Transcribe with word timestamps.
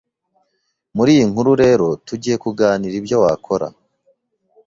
Muri 0.95 1.09
iyi 1.15 1.25
nkuru 1.31 1.51
rero 1.63 1.87
tugiye 2.07 2.35
kuganira 2.43 2.95
ibyo 3.01 3.17
wakora 3.23 3.67